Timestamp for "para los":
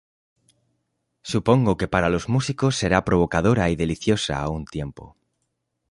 1.87-2.27